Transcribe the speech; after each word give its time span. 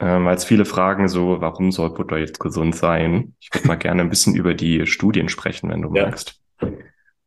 ähm, 0.00 0.24
weil 0.24 0.36
es 0.36 0.44
viele 0.44 0.64
fragen 0.64 1.08
so, 1.08 1.40
warum 1.40 1.72
soll 1.72 1.90
Butter 1.90 2.18
jetzt 2.18 2.38
gesund 2.38 2.76
sein? 2.76 3.34
Ich 3.40 3.52
würde 3.52 3.66
mal 3.66 3.76
gerne 3.76 4.02
ein 4.02 4.10
bisschen 4.10 4.34
über 4.34 4.54
die 4.54 4.86
Studien 4.86 5.28
sprechen, 5.28 5.70
wenn 5.70 5.82
du 5.82 5.94
ja. 5.94 6.06
magst. 6.06 6.40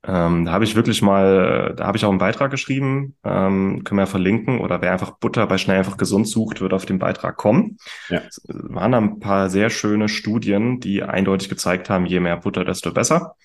Ähm, 0.04 0.46
da 0.46 0.52
habe 0.52 0.64
ich 0.64 0.76
wirklich 0.76 1.04
mal, 1.04 1.76
da 1.78 1.86
habe 1.86 1.96
ich 1.96 2.06
auch 2.06 2.10
einen 2.10 2.18
Beitrag 2.18 2.50
geschrieben, 2.50 3.16
ähm, 3.24 3.84
können 3.84 4.00
wir 4.00 4.04
ja 4.04 4.08
verlinken, 4.08 4.60
oder 4.60 4.82
wer 4.82 4.92
einfach 4.92 5.12
Butter 5.20 5.46
bei 5.46 5.60
Schnell 5.60 5.78
einfach 5.78 5.98
gesund 5.98 6.28
sucht, 6.28 6.60
wird 6.60 6.74
auf 6.74 6.88
den 6.88 6.98
Beitrag 6.98 7.38
kommen. 7.38 7.78
Ja. 8.10 8.22
Es 8.28 8.42
waren 8.48 8.94
ein 8.96 9.20
paar 9.20 9.52
sehr 9.52 9.70
schöne 9.70 10.10
Studien, 10.10 10.80
die 10.80 11.04
eindeutig 11.04 11.50
gezeigt 11.50 11.90
haben, 11.90 12.08
je 12.08 12.20
mehr 12.20 12.38
Butter, 12.38 12.66
desto 12.66 12.92
besser. 12.92 13.36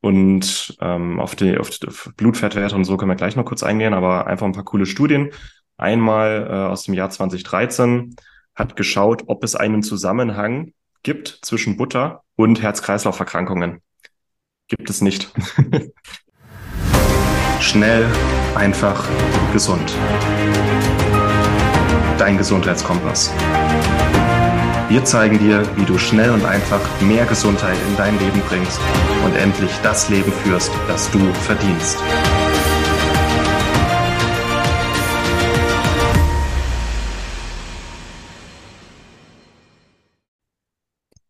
Und 0.00 0.76
ähm, 0.80 1.20
auf, 1.20 1.36
die, 1.36 1.56
auf 1.56 1.70
die 1.70 1.86
Blutfettwerte 2.16 2.74
und 2.74 2.84
so 2.84 2.96
können 2.96 3.10
wir 3.10 3.16
gleich 3.16 3.36
noch 3.36 3.44
kurz 3.44 3.62
eingehen, 3.62 3.94
aber 3.94 4.26
einfach 4.26 4.46
ein 4.46 4.52
paar 4.52 4.64
coole 4.64 4.86
Studien. 4.86 5.30
Einmal 5.76 6.46
äh, 6.50 6.52
aus 6.52 6.84
dem 6.84 6.94
Jahr 6.94 7.10
2013 7.10 8.16
hat 8.54 8.76
geschaut, 8.76 9.24
ob 9.26 9.44
es 9.44 9.54
einen 9.54 9.82
Zusammenhang 9.82 10.72
gibt 11.02 11.38
zwischen 11.42 11.76
Butter 11.76 12.22
und 12.36 12.62
Herz-Kreislauf-Erkrankungen. 12.62 13.80
Gibt 14.68 14.88
es 14.88 15.00
nicht. 15.00 15.32
Schnell, 17.60 18.06
einfach, 18.54 19.04
gesund. 19.52 19.94
Dein 22.18 22.38
Gesundheitskompass. 22.38 23.32
Wir 24.88 25.04
zeigen 25.04 25.38
dir, 25.38 25.64
wie 25.76 25.84
du 25.84 25.98
schnell 25.98 26.30
und 26.30 26.44
einfach 26.44 26.80
mehr 27.00 27.24
Gesundheit 27.26 27.76
in 27.88 27.96
dein 27.96 28.18
Leben 28.18 28.40
bringst 28.48 28.80
und 29.24 29.34
endlich 29.34 29.72
das 29.82 30.08
Leben 30.08 30.30
führst, 30.30 30.70
das 30.86 31.10
du 31.10 31.18
verdienst. 31.32 31.98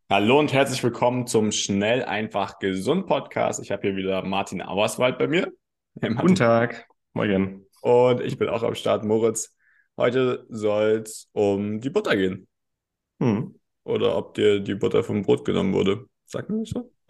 Hallo 0.07 0.37
und 0.37 0.53
herzlich 0.53 0.83
willkommen 0.83 1.25
zum 1.25 1.51
Schnell, 1.51 2.03
einfach, 2.03 2.59
gesund 2.59 3.07
Podcast. 3.07 3.59
Ich 3.59 3.71
habe 3.71 3.87
hier 3.87 3.95
wieder 3.95 4.23
Martin 4.23 4.61
Auerswald 4.61 5.17
bei 5.17 5.25
mir. 5.25 5.51
Hey 5.99 6.13
Guten 6.13 6.35
Tag. 6.35 6.87
Morgen. 7.13 7.65
Und 7.81 8.21
ich 8.21 8.37
bin 8.37 8.47
auch 8.47 8.61
am 8.61 8.75
Start, 8.75 9.03
Moritz. 9.03 9.57
Heute 9.97 10.45
soll 10.47 11.01
es 11.03 11.27
um 11.31 11.81
die 11.81 11.89
Butter 11.89 12.15
gehen. 12.15 12.47
Hm. 13.19 13.59
Oder 13.83 14.15
ob 14.15 14.35
dir 14.35 14.59
die 14.59 14.75
Butter 14.75 15.03
vom 15.03 15.23
Brot 15.23 15.43
genommen 15.43 15.73
wurde. 15.73 16.05
Sag 16.27 16.51
mir 16.51 16.57
nicht 16.57 16.75
so. 16.75 16.91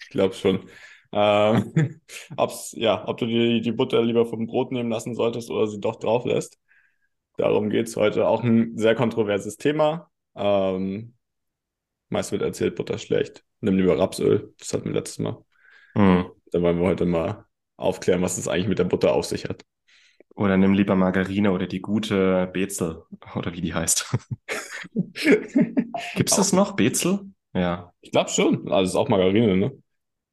ich 0.00 0.08
glaube 0.08 0.32
schon. 0.32 0.70
Ähm, 1.12 2.00
ob's, 2.38 2.72
ja, 2.78 3.06
ob 3.06 3.18
du 3.18 3.26
dir 3.26 3.60
die 3.60 3.72
Butter 3.72 4.00
lieber 4.00 4.24
vom 4.24 4.46
Brot 4.46 4.72
nehmen 4.72 4.90
lassen 4.90 5.14
solltest 5.14 5.50
oder 5.50 5.66
sie 5.66 5.80
doch 5.80 5.96
drauf 5.96 6.24
lässt. 6.24 6.58
Darum 7.36 7.68
geht 7.68 7.88
es 7.88 7.96
heute. 7.96 8.26
Auch 8.26 8.42
ein 8.42 8.78
sehr 8.78 8.94
kontroverses 8.94 9.58
Thema. 9.58 10.10
Ähm, 10.34 11.15
Meist 12.08 12.32
wird 12.32 12.42
erzählt, 12.42 12.76
Butter 12.76 12.98
schlecht. 12.98 13.44
Nimm 13.60 13.76
lieber 13.76 13.98
Rapsöl. 13.98 14.54
Das 14.58 14.72
hatten 14.72 14.86
wir 14.86 14.92
letztes 14.92 15.18
Mal. 15.18 15.44
Mhm. 15.94 16.26
Da 16.52 16.62
wollen 16.62 16.78
wir 16.78 16.86
heute 16.86 17.06
mal 17.06 17.44
aufklären, 17.76 18.22
was 18.22 18.38
es 18.38 18.48
eigentlich 18.48 18.68
mit 18.68 18.78
der 18.78 18.84
Butter 18.84 19.12
auf 19.12 19.26
sich 19.26 19.44
hat. 19.44 19.64
Oder 20.34 20.56
nimm 20.58 20.74
lieber 20.74 20.94
Margarine 20.94 21.50
oder 21.50 21.66
die 21.66 21.80
gute 21.80 22.46
Bezel 22.52 23.02
oder 23.34 23.54
wie 23.54 23.62
die 23.62 23.74
heißt. 23.74 24.14
Gibt's 26.14 26.36
das 26.36 26.52
noch? 26.52 26.76
Bezel? 26.76 27.20
Ja. 27.54 27.92
Ich 28.02 28.12
glaube 28.12 28.28
schon. 28.28 28.70
Also 28.70 28.90
ist 28.90 28.96
auch 28.96 29.08
Margarine, 29.08 29.56
ne? 29.56 29.72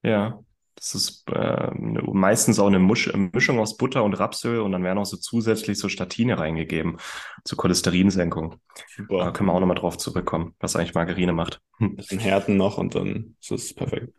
Ja. 0.03 0.43
Das 0.83 0.95
ist 0.95 1.23
äh, 1.31 1.71
meistens 1.73 2.59
auch 2.59 2.67
eine 2.67 2.77
Musch 2.77 3.09
Mischung 3.15 3.57
aus 3.59 3.77
Butter 3.77 4.03
und 4.03 4.15
Rapsöl 4.15 4.59
und 4.59 4.73
dann 4.73 4.83
werden 4.83 4.97
auch 4.97 5.05
so 5.05 5.15
zusätzlich 5.15 5.79
so 5.79 5.87
Statine 5.87 6.37
reingegeben 6.37 6.97
zur 7.45 7.57
Cholesterinsenkung. 7.57 8.57
Super. 8.93 9.19
Da 9.19 9.31
können 9.31 9.47
wir 9.47 9.53
auch 9.53 9.61
nochmal 9.61 9.77
drauf 9.77 9.97
zurückkommen, 9.97 10.55
was 10.59 10.75
eigentlich 10.75 10.93
Margarine 10.93 11.31
macht. 11.31 11.61
Hm. 11.77 11.95
Bisschen 11.95 12.19
Härten 12.19 12.57
noch 12.57 12.77
und 12.77 12.95
dann 12.95 13.37
ist 13.39 13.51
es 13.51 13.73
perfekt. 13.73 14.13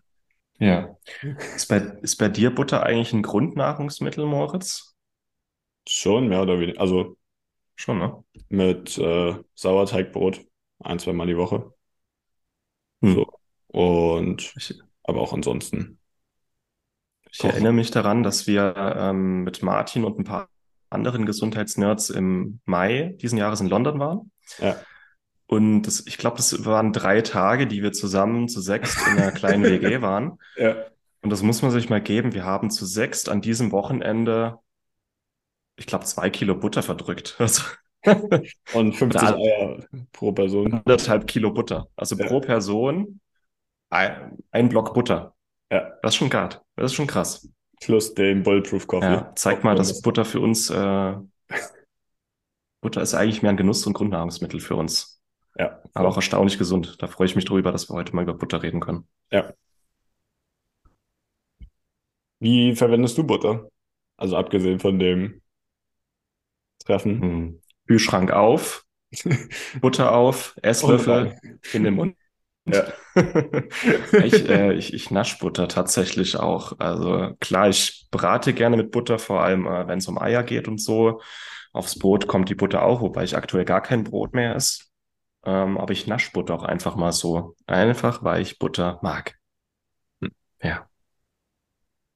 Ja. 0.59 0.97
Ist 1.55 1.69
bei, 1.69 1.81
ist 2.01 2.17
bei 2.17 2.31
dir 2.31 2.55
Butter 2.55 2.83
eigentlich 2.83 3.13
ein 3.13 3.23
Grundnahrungsmittel, 3.23 4.25
Moritz? 4.25 4.95
Schon, 5.87 6.29
mehr 6.29 6.41
oder 6.41 6.59
weniger. 6.59 6.81
Also 6.81 7.19
schon, 7.75 7.99
ne? 7.99 8.25
Mit 8.49 8.97
äh, 8.97 9.35
Sauerteigbrot 9.55 10.41
ein, 10.79 10.99
zwei 10.99 11.13
Mal 11.13 11.27
die 11.27 11.37
Woche. 11.37 11.75
Hm. 13.03 13.15
So. 13.17 13.33
Und 13.67 14.55
ich, 14.57 14.81
aber 15.03 15.21
auch 15.21 15.35
ansonsten 15.35 15.99
ich 17.35 17.41
Kochen. 17.41 17.51
erinnere 17.51 17.73
mich 17.73 17.91
daran, 17.91 18.23
dass 18.23 18.47
wir 18.47 18.75
ähm, 18.77 19.43
mit 19.43 19.61
Martin 19.61 20.05
und 20.05 20.21
ein 20.21 20.25
paar 20.25 20.49
anderen 20.89 21.27
Gesundheitsnerds 21.27 22.11
im 22.11 22.61
Mai 22.65 23.17
diesen 23.21 23.39
Jahres 23.39 23.61
in 23.61 23.69
London 23.69 23.99
waren. 23.99 24.31
Ja. 24.61 24.77
Und 25.47 25.83
das, 25.83 26.07
ich 26.07 26.17
glaube, 26.17 26.37
das 26.37 26.65
waren 26.65 26.93
drei 26.93 27.23
Tage, 27.23 27.67
die 27.67 27.83
wir 27.83 27.93
zusammen 27.93 28.49
zu 28.49 28.61
sechst 28.61 28.97
in 29.09 29.19
einer 29.19 29.33
kleinen 29.33 29.65
WG 29.65 30.01
waren. 30.01 30.39
Ja. 30.57 30.77
Und 31.23 31.31
das 31.31 31.43
muss 31.43 31.61
man 31.61 31.73
sich 31.73 31.91
mal 31.91 32.01
geben. 32.01 32.35
Wir 32.35 32.45
haben 32.45 32.71
zu 32.71 32.87
sechst 32.87 33.29
an 33.29 33.41
diesem 33.41 33.73
Wochenende, 33.73 34.61
ich 35.75 35.89
glaube, 35.89 36.05
zwei 36.05 36.31
Kilo 36.31 36.55
Butter 36.55 36.83
verdrückt. 36.83 37.37
Also 37.41 37.63
und 38.75 38.93
50 38.93 39.23
Eier 39.23 39.79
pro 40.13 40.31
Person. 40.33 40.75
Anderthalb 40.75 41.27
Kilo 41.27 41.51
Butter. 41.51 41.89
Also 41.97 42.15
ja. 42.17 42.27
pro 42.27 42.41
Person 42.41 43.19
ein, 43.89 44.37
ein 44.51 44.69
Block 44.69 44.93
Butter. 44.93 45.34
Ja. 45.75 45.99
Das 46.03 46.13
ist 46.13 46.17
schon 46.17 46.31
gart. 46.31 46.63
Das 46.77 46.93
ist 46.93 46.95
schon 46.95 47.09
krass. 47.09 47.49
Plus 47.81 48.15
den 48.15 48.45
Bulletproof 48.45 48.87
Coffee. 48.87 49.07
Ja, 49.07 49.33
zeig 49.35 49.65
mal, 49.65 49.75
dass 49.75 50.01
Butter 50.03 50.25
für 50.25 50.39
uns, 50.39 50.71
äh, 50.71 51.15
Butter 52.81 53.03
ist 53.03 53.15
eigentlich 53.15 53.43
mehr 53.43 53.51
ein 53.51 53.57
Genuss 53.57 53.85
und 53.87 53.93
Grundnahrungsmittel 53.95 54.61
für 54.61 54.77
uns. 54.77 55.21
Ja. 55.59 55.83
Aber 55.93 56.09
auch 56.09 56.17
erstaunlich 56.17 56.59
gesund. 56.59 56.97
Da 57.01 57.09
freue 57.09 57.27
ich 57.27 57.35
mich 57.35 57.45
drüber, 57.45 57.73
dass 57.73 57.91
wir 57.91 57.95
heute 57.95 58.15
mal 58.15 58.23
über 58.23 58.35
Butter 58.35 58.63
reden 58.63 58.79
können. 58.79 59.09
Ja. 59.33 59.53
Wie 62.39 62.77
verwendest 62.77 63.19
du 63.19 63.25
Butter? 63.25 63.69
Also 64.17 64.37
abgesehen 64.37 64.79
von 64.79 64.99
dem 65.01 65.43
Treffen. 66.85 67.21
Hm. 67.21 67.61
Kühlschrank 67.89 68.31
auf, 68.31 68.85
Butter 69.81 70.15
auf, 70.15 70.57
Esslöffel 70.63 71.37
in 71.73 71.83
den 71.83 71.95
Mund. 71.95 72.17
Ja. 72.67 72.87
ich, 74.25 74.49
äh, 74.49 74.73
ich, 74.73 74.95
ich 74.95 75.11
nasch 75.11 75.39
Butter 75.39 75.69
tatsächlich 75.69 76.37
auch. 76.37 76.79
Also 76.79 77.35
klar, 77.41 77.69
ich 77.69 78.09
brate 78.11 78.55
gerne 78.55 78.77
mit 78.77 78.91
Butter, 78.91 79.19
vor 79.19 79.43
allem 79.43 79.67
äh, 79.67 79.87
wenn 79.87 79.99
es 79.99 80.09
um 80.09 80.19
Eier 80.19 80.43
geht 80.43 80.67
und 80.69 80.81
so. 80.81 81.21
Aufs 81.73 81.99
Brot 81.99 82.27
kommt 82.27 82.49
die 82.49 82.55
Butter 82.55 82.83
auch, 82.83 83.01
wobei 83.01 83.25
ich 83.25 83.37
aktuell 83.37 83.65
gar 83.65 83.83
kein 83.83 84.05
Brot 84.05 84.33
mehr 84.33 84.55
esse. 84.55 84.85
Ähm, 85.45 85.77
aber 85.77 85.93
ich 85.93 86.07
nasch 86.07 86.33
Butter 86.33 86.55
auch 86.55 86.63
einfach 86.63 86.97
mal 86.97 87.13
so. 87.13 87.57
Einfach, 87.67 88.23
weil 88.23 88.41
ich 88.41 88.59
Butter 88.59 88.99
mag. 89.03 89.37
Hm. 90.23 90.31
Ja. 90.63 90.89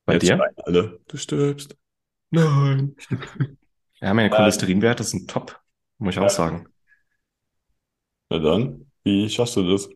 Bei 0.07 0.15
Jetzt 0.15 0.23
dir? 0.23 0.41
Alle, 0.65 1.01
du 1.09 1.17
stirbst. 1.19 1.77
Nein. 2.31 2.97
ja, 4.01 4.15
meine 4.15 4.31
Cholesterinwerte 4.31 5.05
sind 5.05 5.29
top, 5.29 5.61
muss 5.99 6.15
ich 6.15 6.21
ja. 6.21 6.27
auch 6.27 6.31
sagen. 6.31 6.69
Na 8.31 8.39
dann, 8.39 8.91
wie 9.05 9.29
schaffst 9.29 9.57
du 9.57 9.71
das? 9.71 9.91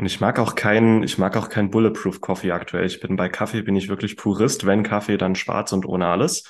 Und 0.00 0.06
ich 0.06 0.18
mag 0.18 0.38
auch 0.38 0.54
keinen, 0.54 1.02
ich 1.02 1.18
mag 1.18 1.36
auch 1.36 1.50
keinen 1.50 1.70
Bulletproof 1.70 2.22
Coffee 2.22 2.52
aktuell. 2.52 2.86
Ich 2.86 3.00
bin 3.00 3.16
bei 3.16 3.28
Kaffee 3.28 3.60
bin 3.60 3.76
ich 3.76 3.90
wirklich 3.90 4.16
Purist. 4.16 4.64
Wenn 4.64 4.82
Kaffee, 4.82 5.18
dann 5.18 5.34
schwarz 5.34 5.74
und 5.74 5.84
ohne 5.84 6.06
alles. 6.06 6.44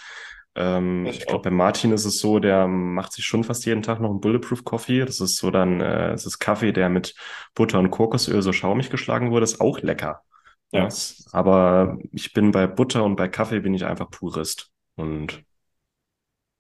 Ähm, 0.55 1.05
ich 1.07 1.27
glaube, 1.27 1.43
bei 1.43 1.51
Martin 1.51 1.91
ist 1.91 2.05
es 2.05 2.21
so, 2.21 2.39
der 2.39 2.69
macht 2.69 3.13
sich 3.13 3.25
schon 3.25 3.43
fast 3.43 3.67
jeden 3.67 3.83
Tag 3.83 3.99
noch 3.99 4.11
einen 4.11 4.21
Bulletproof 4.21 4.63
Coffee. 4.63 5.05
Das 5.05 5.19
ist 5.19 5.37
so 5.37 5.51
dann, 5.51 5.81
äh, 5.81 6.13
es 6.13 6.27
ist 6.27 6.39
Kaffee, 6.39 6.71
der 6.71 6.89
mit 6.91 7.17
Butter 7.57 7.81
und 7.81 7.91
Kokosöl 7.91 8.41
so 8.41 8.53
schaumig 8.53 8.89
geschlagen 8.89 9.33
wurde. 9.33 9.43
Ist 9.43 9.61
auch 9.61 9.81
lecker. 9.81 10.23
Ja. 10.71 10.85
Das, 10.85 11.27
aber 11.33 11.99
ich 12.13 12.33
bin 12.33 12.53
bei 12.53 12.69
Butter 12.69 13.03
und 13.03 13.17
bei 13.17 13.27
Kaffee 13.27 13.59
bin 13.59 13.75
ich 13.75 13.85
einfach 13.85 14.11
Purist. 14.11 14.71
Und 14.95 15.43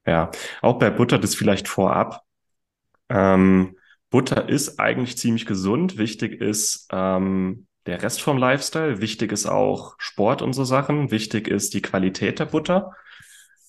ja, 0.04 0.32
auch 0.60 0.80
bei 0.80 0.90
Butter 0.90 1.20
das 1.20 1.36
vielleicht 1.36 1.68
vorab. 1.68 2.24
Ähm, 3.08 3.76
Butter 4.10 4.48
ist 4.48 4.78
eigentlich 4.78 5.16
ziemlich 5.16 5.46
gesund. 5.46 5.96
Wichtig 5.96 6.40
ist 6.40 6.88
ähm, 6.92 7.66
der 7.86 8.02
Rest 8.02 8.20
vom 8.22 8.38
Lifestyle. 8.38 9.00
Wichtig 9.00 9.32
ist 9.32 9.46
auch 9.46 9.94
Sport 9.98 10.42
und 10.42 10.52
so 10.52 10.64
Sachen. 10.64 11.10
Wichtig 11.10 11.48
ist 11.48 11.74
die 11.74 11.82
Qualität 11.82 12.38
der 12.40 12.46
Butter. 12.46 12.92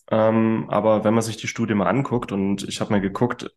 Ähm, 0.10 0.66
aber 0.70 1.04
wenn 1.04 1.14
man 1.14 1.24
sich 1.24 1.38
die 1.38 1.48
Studie 1.48 1.74
mal 1.74 1.88
anguckt 1.88 2.32
und 2.32 2.68
ich 2.68 2.82
habe 2.82 2.92
mal 2.92 3.02
geguckt, 3.02 3.52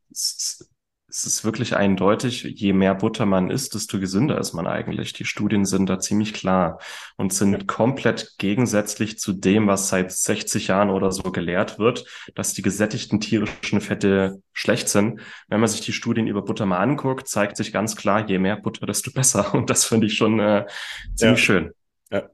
es 1.16 1.26
ist 1.26 1.44
wirklich 1.44 1.76
eindeutig, 1.76 2.42
je 2.42 2.72
mehr 2.72 2.96
Butter 2.96 3.24
man 3.24 3.48
isst, 3.48 3.76
desto 3.76 4.00
gesünder 4.00 4.36
ist 4.36 4.52
man 4.52 4.66
eigentlich. 4.66 5.12
Die 5.12 5.24
Studien 5.24 5.64
sind 5.64 5.88
da 5.88 6.00
ziemlich 6.00 6.34
klar 6.34 6.80
und 7.16 7.32
sind 7.32 7.68
komplett 7.68 8.34
gegensätzlich 8.38 9.16
zu 9.20 9.32
dem, 9.32 9.68
was 9.68 9.88
seit 9.88 10.10
60 10.10 10.66
Jahren 10.66 10.90
oder 10.90 11.12
so 11.12 11.22
gelehrt 11.30 11.78
wird, 11.78 12.04
dass 12.34 12.52
die 12.52 12.62
gesättigten 12.62 13.20
tierischen 13.20 13.80
Fette 13.80 14.42
schlecht 14.52 14.88
sind. 14.88 15.20
Wenn 15.46 15.60
man 15.60 15.68
sich 15.68 15.82
die 15.82 15.92
Studien 15.92 16.26
über 16.26 16.42
Butter 16.42 16.66
mal 16.66 16.78
anguckt, 16.78 17.28
zeigt 17.28 17.56
sich 17.58 17.72
ganz 17.72 17.94
klar, 17.94 18.28
je 18.28 18.40
mehr 18.40 18.56
Butter, 18.56 18.84
desto 18.84 19.12
besser. 19.12 19.54
Und 19.54 19.70
das 19.70 19.84
finde 19.84 20.08
ich 20.08 20.16
schon 20.16 20.40
äh, 20.40 20.66
ziemlich 21.14 21.38
ja. 21.38 21.44
schön. 21.44 21.70
Ja. 22.10 22.28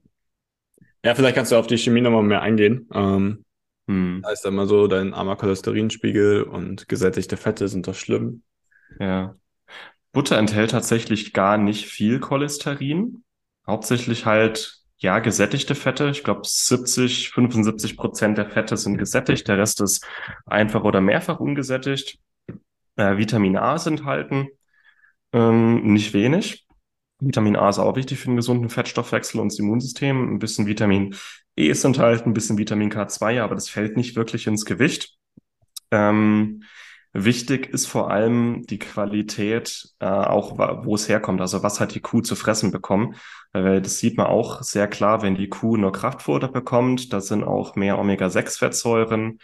ja, 1.04 1.14
vielleicht 1.14 1.36
kannst 1.36 1.52
du 1.52 1.56
auf 1.56 1.66
die 1.66 1.76
Chemie 1.76 2.00
nochmal 2.00 2.22
mehr 2.22 2.40
eingehen. 2.40 2.88
Ähm, 2.94 3.44
hm. 3.88 4.24
Da 4.42 4.50
mal 4.50 4.66
so, 4.66 4.86
dein 4.86 5.12
armer 5.12 5.36
Cholesterinspiegel 5.36 6.44
und 6.44 6.88
gesättigte 6.88 7.36
Fette 7.36 7.68
sind 7.68 7.86
doch 7.86 7.94
schlimm. 7.94 8.42
Ja. 8.98 9.36
Butter 10.12 10.38
enthält 10.38 10.72
tatsächlich 10.72 11.32
gar 11.32 11.56
nicht 11.56 11.86
viel 11.86 12.20
Cholesterin. 12.20 13.24
Hauptsächlich 13.66 14.26
halt, 14.26 14.80
ja, 14.98 15.18
gesättigte 15.20 15.74
Fette. 15.74 16.10
Ich 16.10 16.24
glaube, 16.24 16.42
70, 16.44 17.30
75 17.30 17.96
Prozent 17.96 18.38
der 18.38 18.50
Fette 18.50 18.76
sind 18.76 18.98
gesättigt. 18.98 19.46
Der 19.48 19.58
Rest 19.58 19.80
ist 19.80 20.06
einfach 20.46 20.82
oder 20.84 21.00
mehrfach 21.00 21.38
ungesättigt. 21.40 22.18
Äh, 22.96 23.16
Vitamin 23.16 23.56
A 23.56 23.76
ist 23.76 23.86
enthalten. 23.86 24.48
Ähm, 25.32 25.92
nicht 25.92 26.12
wenig. 26.12 26.66
Vitamin 27.20 27.56
A 27.56 27.68
ist 27.68 27.78
auch 27.78 27.96
wichtig 27.96 28.18
für 28.18 28.28
den 28.28 28.36
gesunden 28.36 28.70
Fettstoffwechsel 28.70 29.40
und 29.40 29.52
das 29.52 29.58
Immunsystem. 29.58 30.34
Ein 30.34 30.38
bisschen 30.38 30.66
Vitamin 30.66 31.14
E 31.56 31.68
ist 31.68 31.84
enthalten, 31.84 32.30
ein 32.30 32.34
bisschen 32.34 32.58
Vitamin 32.58 32.90
K2, 32.90 33.42
aber 33.42 33.54
das 33.54 33.68
fällt 33.68 33.96
nicht 33.96 34.16
wirklich 34.16 34.46
ins 34.46 34.64
Gewicht. 34.64 35.16
Ähm, 35.90 36.62
wichtig 37.12 37.68
ist 37.68 37.86
vor 37.86 38.10
allem 38.10 38.64
die 38.66 38.78
Qualität, 38.78 39.88
äh, 39.98 40.06
auch 40.06 40.58
wo 40.84 40.94
es 40.94 41.08
herkommt. 41.08 41.40
Also 41.40 41.62
was 41.62 41.80
hat 41.80 41.94
die 41.94 42.00
Kuh 42.00 42.20
zu 42.20 42.36
fressen 42.36 42.70
bekommen? 42.70 43.14
Weil 43.52 43.80
das 43.82 43.98
sieht 43.98 44.16
man 44.16 44.26
auch 44.26 44.62
sehr 44.62 44.86
klar, 44.86 45.22
wenn 45.22 45.34
die 45.34 45.48
Kuh 45.48 45.76
nur 45.76 45.92
Kraftfutter 45.92 46.48
bekommt. 46.48 47.12
Da 47.12 47.20
sind 47.20 47.44
auch 47.44 47.74
mehr 47.74 47.98
Omega-6-Fettsäuren 47.98 49.38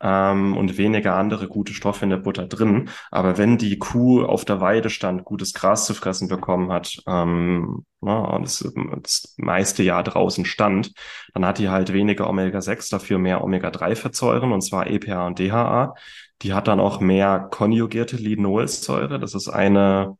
ähm, 0.00 0.56
und 0.56 0.78
weniger 0.78 1.14
andere 1.16 1.48
gute 1.48 1.74
Stoffe 1.74 2.04
in 2.04 2.10
der 2.10 2.16
Butter 2.18 2.46
drin. 2.46 2.88
Aber 3.10 3.38
wenn 3.38 3.58
die 3.58 3.78
Kuh 3.78 4.24
auf 4.24 4.44
der 4.44 4.60
Weide 4.60 4.90
stand, 4.90 5.24
gutes 5.24 5.54
Gras 5.54 5.86
zu 5.86 5.94
fressen 5.94 6.28
bekommen 6.28 6.72
hat, 6.72 7.02
ähm, 7.06 7.84
ja, 8.02 8.38
das, 8.38 8.72
das 9.02 9.34
meiste 9.36 9.82
Jahr 9.82 10.02
draußen 10.02 10.44
stand, 10.44 10.92
dann 11.34 11.44
hat 11.44 11.58
die 11.58 11.68
halt 11.68 11.92
weniger 11.92 12.28
Omega-6, 12.28 12.90
dafür 12.90 13.18
mehr 13.18 13.44
Omega-3-Fettsäuren, 13.44 14.52
und 14.52 14.62
zwar 14.62 14.86
EPA 14.86 15.26
und 15.26 15.38
DHA. 15.38 15.94
Die 16.42 16.54
hat 16.54 16.68
dann 16.68 16.80
auch 16.80 17.00
mehr 17.00 17.48
konjugierte 17.50 18.16
Linolsäure. 18.16 19.18
Das 19.18 19.34
ist 19.34 19.48
eine, 19.48 20.16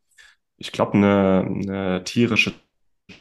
ich 0.58 0.72
glaube, 0.72 0.94
eine, 0.94 1.46
eine 1.46 2.04
tierische 2.04 2.52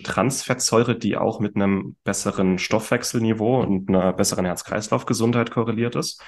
Transfettsäure, 0.04 0.98
die 0.98 1.18
auch 1.18 1.40
mit 1.40 1.56
einem 1.56 1.96
besseren 2.04 2.60
Stoffwechselniveau 2.60 3.62
und 3.62 3.90
einer 3.90 4.14
besseren 4.14 4.46
Herz-Kreislauf-Gesundheit 4.46 5.52
korreliert 5.52 5.96
ist. 5.96 6.22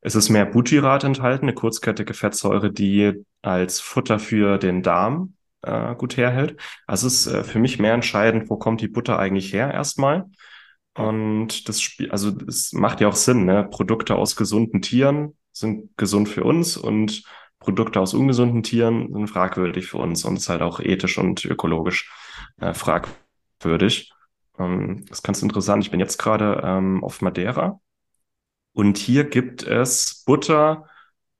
Es 0.00 0.14
ist 0.14 0.28
mehr 0.28 0.46
Butyrat 0.46 1.04
enthalten, 1.04 1.46
eine 1.46 1.54
kurzkettige 1.54 2.14
Fettsäure, 2.14 2.72
die 2.72 3.24
als 3.42 3.80
Futter 3.80 4.18
für 4.18 4.58
den 4.58 4.82
Darm 4.82 5.34
äh, 5.62 5.94
gut 5.96 6.16
herhält. 6.16 6.60
Also 6.86 7.06
es 7.06 7.26
ist 7.26 7.32
äh, 7.32 7.44
für 7.44 7.58
mich 7.58 7.78
mehr 7.78 7.94
entscheidend, 7.94 8.48
wo 8.50 8.56
kommt 8.56 8.80
die 8.80 8.88
Butter 8.88 9.18
eigentlich 9.18 9.52
her 9.52 9.72
erstmal. 9.72 10.26
Und 10.94 11.68
das 11.68 11.82
Spiel, 11.82 12.10
also 12.10 12.32
es 12.46 12.72
macht 12.72 13.00
ja 13.00 13.08
auch 13.08 13.16
Sinn, 13.16 13.44
ne? 13.44 13.64
Produkte 13.70 14.16
aus 14.16 14.36
gesunden 14.36 14.80
Tieren 14.80 15.36
sind 15.52 15.96
gesund 15.96 16.28
für 16.28 16.44
uns 16.44 16.76
und 16.76 17.24
Produkte 17.58 18.00
aus 18.00 18.14
ungesunden 18.14 18.62
Tieren 18.62 19.12
sind 19.12 19.28
fragwürdig 19.28 19.88
für 19.88 19.98
uns 19.98 20.24
und 20.24 20.36
ist 20.36 20.48
halt 20.48 20.62
auch 20.62 20.80
ethisch 20.80 21.18
und 21.18 21.44
ökologisch 21.44 22.10
äh, 22.60 22.74
fragwürdig. 22.74 24.12
Ähm, 24.58 25.04
das 25.08 25.18
ist 25.18 25.24
ganz 25.24 25.42
interessant. 25.42 25.84
Ich 25.84 25.90
bin 25.90 26.00
jetzt 26.00 26.18
gerade 26.18 26.62
ähm, 26.64 27.02
auf 27.04 27.22
Madeira 27.22 27.80
und 28.72 28.98
hier 28.98 29.24
gibt 29.24 29.62
es 29.62 30.22
Butter 30.26 30.86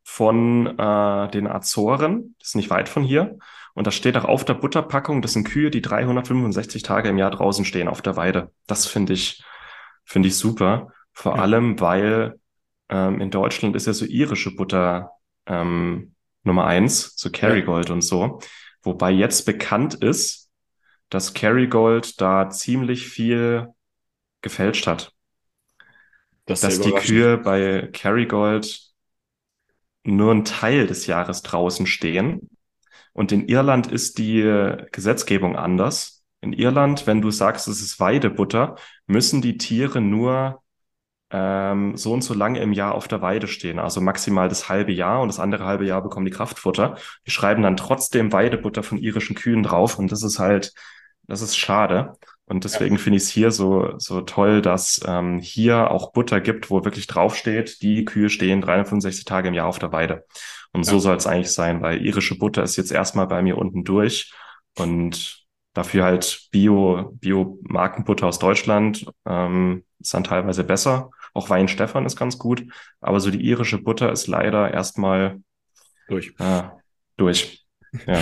von 0.02 0.78
äh, 0.78 1.30
den 1.30 1.46
Azoren. 1.46 2.34
Das 2.38 2.48
ist 2.48 2.54
nicht 2.54 2.70
weit 2.70 2.88
von 2.88 3.02
hier. 3.02 3.38
Und 3.74 3.86
da 3.86 3.90
steht 3.90 4.16
auch 4.16 4.24
auf 4.24 4.44
der 4.46 4.54
Butterpackung, 4.54 5.20
das 5.20 5.34
sind 5.34 5.44
Kühe, 5.44 5.70
die 5.70 5.82
365 5.82 6.82
Tage 6.82 7.10
im 7.10 7.18
Jahr 7.18 7.30
draußen 7.30 7.66
stehen 7.66 7.88
auf 7.88 8.00
der 8.00 8.16
Weide. 8.16 8.52
Das 8.66 8.86
finde 8.86 9.12
ich, 9.12 9.42
finde 10.04 10.28
ich 10.28 10.38
super. 10.38 10.92
Vor 11.12 11.36
ja. 11.36 11.42
allem, 11.42 11.78
weil 11.78 12.40
ähm, 12.88 13.20
in 13.20 13.30
Deutschland 13.30 13.76
ist 13.76 13.86
ja 13.86 13.92
so 13.92 14.06
irische 14.06 14.54
Butter 14.54 15.10
ähm, 15.44 16.14
Nummer 16.42 16.64
eins, 16.64 17.12
so 17.16 17.28
Kerrygold 17.28 17.88
ja. 17.88 17.94
und 17.94 18.00
so. 18.00 18.40
Wobei 18.82 19.10
jetzt 19.10 19.44
bekannt 19.44 19.94
ist, 19.94 20.45
dass 21.08 21.34
Kerrygold 21.34 22.20
da 22.20 22.50
ziemlich 22.50 23.08
viel 23.08 23.68
gefälscht 24.42 24.86
hat. 24.86 25.12
Das 26.44 26.60
dass 26.60 26.80
die 26.80 26.92
Kühe 26.92 27.38
bei 27.38 27.88
Kerrygold 27.92 28.92
nur 30.04 30.32
ein 30.32 30.44
Teil 30.44 30.86
des 30.86 31.06
Jahres 31.06 31.42
draußen 31.42 31.86
stehen. 31.86 32.48
Und 33.12 33.32
in 33.32 33.48
Irland 33.48 33.86
ist 33.88 34.18
die 34.18 34.42
Gesetzgebung 34.92 35.56
anders. 35.56 36.24
In 36.40 36.52
Irland, 36.52 37.06
wenn 37.06 37.22
du 37.22 37.30
sagst, 37.30 37.66
es 37.66 37.80
ist 37.80 37.98
Weidebutter, 37.98 38.76
müssen 39.06 39.42
die 39.42 39.58
Tiere 39.58 40.00
nur 40.00 40.62
ähm, 41.30 41.96
so 41.96 42.12
und 42.12 42.22
so 42.22 42.34
lange 42.34 42.60
im 42.60 42.72
Jahr 42.72 42.94
auf 42.94 43.08
der 43.08 43.22
Weide 43.22 43.48
stehen, 43.48 43.78
also 43.78 44.00
maximal 44.00 44.48
das 44.48 44.68
halbe 44.68 44.92
Jahr 44.92 45.20
und 45.22 45.28
das 45.28 45.40
andere 45.40 45.64
halbe 45.64 45.86
Jahr 45.86 46.02
bekommen 46.02 46.26
die 46.26 46.32
Kraftfutter. 46.32 46.96
Die 47.26 47.30
schreiben 47.30 47.62
dann 47.62 47.76
trotzdem 47.76 48.32
Weidebutter 48.32 48.82
von 48.82 48.98
irischen 48.98 49.34
Kühen 49.36 49.62
drauf 49.62 49.98
und 49.98 50.12
das 50.12 50.22
ist 50.22 50.38
halt 50.38 50.72
das 51.26 51.42
ist 51.42 51.56
schade. 51.56 52.14
Und 52.46 52.62
deswegen 52.62 52.98
finde 52.98 53.16
ich 53.16 53.24
es 53.24 53.28
hier 53.28 53.50
so, 53.50 53.98
so 53.98 54.20
toll, 54.20 54.62
dass 54.62 55.00
ähm, 55.06 55.40
hier 55.40 55.90
auch 55.90 56.12
Butter 56.12 56.40
gibt, 56.40 56.70
wo 56.70 56.84
wirklich 56.84 57.08
draufsteht, 57.08 57.82
die 57.82 58.04
Kühe 58.04 58.30
stehen 58.30 58.60
365 58.60 59.24
Tage 59.24 59.48
im 59.48 59.54
Jahr 59.54 59.66
auf 59.66 59.80
der 59.80 59.90
Weide. 59.90 60.24
Und 60.72 60.86
ja. 60.86 60.92
so 60.92 61.00
soll 61.00 61.16
es 61.16 61.26
eigentlich 61.26 61.52
sein, 61.52 61.82
weil 61.82 62.04
irische 62.04 62.38
Butter 62.38 62.62
ist 62.62 62.76
jetzt 62.76 62.92
erstmal 62.92 63.26
bei 63.26 63.42
mir 63.42 63.58
unten 63.58 63.82
durch 63.82 64.32
und 64.78 65.44
dafür 65.74 66.04
halt 66.04 66.48
Bio, 66.52 67.10
Bio-Markenbutter 67.20 68.28
aus 68.28 68.38
Deutschland 68.38 69.06
ähm, 69.26 69.84
ist 70.06 70.14
dann 70.14 70.24
teilweise 70.24 70.64
besser. 70.64 71.10
Auch 71.34 71.50
Wein 71.50 71.68
Stefan 71.68 72.06
ist 72.06 72.16
ganz 72.16 72.38
gut, 72.38 72.64
aber 73.00 73.20
so 73.20 73.30
die 73.30 73.44
irische 73.44 73.78
Butter 73.78 74.10
ist 74.10 74.26
leider 74.26 74.72
erstmal 74.72 75.40
durch. 76.08 76.34
Äh, 76.38 76.62
durch. 77.16 77.66
Ja. 78.06 78.20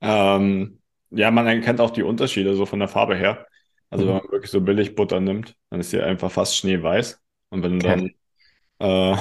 ähm, 0.36 0.78
ja, 1.10 1.30
man 1.30 1.46
erkennt 1.46 1.80
auch 1.80 1.90
die 1.90 2.04
Unterschiede 2.04 2.54
so 2.54 2.66
von 2.66 2.78
der 2.78 2.88
Farbe 2.88 3.16
her. 3.16 3.46
Also 3.90 4.04
mhm. 4.04 4.08
wenn 4.08 4.16
man 4.18 4.30
wirklich 4.30 4.50
so 4.50 4.60
billig 4.60 4.94
Butter 4.94 5.20
nimmt, 5.20 5.56
dann 5.70 5.80
ist 5.80 5.90
sie 5.90 6.00
einfach 6.00 6.30
fast 6.30 6.56
schneeweiß. 6.56 7.20
Und 7.50 7.62
wenn 7.64 7.80
du 7.80 7.88
dann 7.88 8.10
äh, 8.78 9.16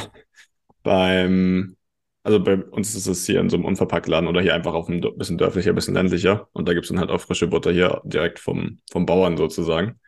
beim, 0.83 1.75
also 2.21 2.43
bei 2.43 2.57
uns 2.57 2.93
ist 2.93 3.07
es 3.07 3.25
hier 3.25 3.39
in 3.39 3.49
so 3.49 3.57
einem 3.57 3.65
Unverpacktladen 3.65 4.29
oder 4.29 4.41
hier 4.41 4.53
einfach 4.53 4.75
auf 4.75 4.87
ein 4.87 5.01
bisschen 5.17 5.39
dörflicher, 5.39 5.73
bisschen 5.73 5.95
ländlicher. 5.95 6.47
Und 6.53 6.67
da 6.67 6.73
gibt 6.73 6.85
es 6.85 6.89
dann 6.89 6.99
halt 6.99 7.09
auch 7.09 7.21
frische 7.21 7.47
Butter 7.47 7.71
hier 7.71 8.01
direkt 8.05 8.37
vom, 8.37 8.77
vom 8.91 9.07
Bauern 9.07 9.35
sozusagen. 9.35 9.99